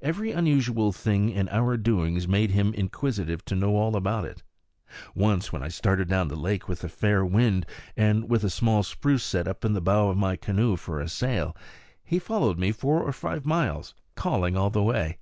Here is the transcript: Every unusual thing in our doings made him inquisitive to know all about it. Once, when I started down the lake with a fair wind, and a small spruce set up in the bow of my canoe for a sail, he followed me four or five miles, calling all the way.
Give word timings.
Every 0.00 0.32
unusual 0.32 0.92
thing 0.92 1.28
in 1.28 1.46
our 1.50 1.76
doings 1.76 2.26
made 2.26 2.52
him 2.52 2.72
inquisitive 2.72 3.44
to 3.44 3.54
know 3.54 3.76
all 3.76 3.96
about 3.96 4.24
it. 4.24 4.42
Once, 5.14 5.52
when 5.52 5.62
I 5.62 5.68
started 5.68 6.08
down 6.08 6.28
the 6.28 6.36
lake 6.36 6.68
with 6.70 6.82
a 6.84 6.88
fair 6.88 7.22
wind, 7.22 7.66
and 7.94 8.32
a 8.32 8.48
small 8.48 8.82
spruce 8.82 9.24
set 9.24 9.46
up 9.46 9.66
in 9.66 9.74
the 9.74 9.82
bow 9.82 10.08
of 10.08 10.16
my 10.16 10.36
canoe 10.36 10.76
for 10.76 11.00
a 11.00 11.06
sail, 11.10 11.54
he 12.02 12.18
followed 12.18 12.58
me 12.58 12.72
four 12.72 13.02
or 13.02 13.12
five 13.12 13.44
miles, 13.44 13.92
calling 14.14 14.56
all 14.56 14.70
the 14.70 14.82
way. 14.82 15.18